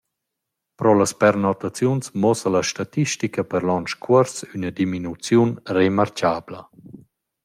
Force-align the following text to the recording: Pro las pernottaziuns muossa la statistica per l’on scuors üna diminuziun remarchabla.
Pro 0.79 0.93
las 0.99 1.11
pernottaziuns 1.23 2.05
muossa 2.21 2.47
la 2.55 2.63
statistica 2.71 3.41
per 3.51 3.61
l’on 3.67 3.85
scuors 3.93 4.33
üna 4.55 4.69
diminuziun 4.79 5.49
remarchabla. 5.77 6.61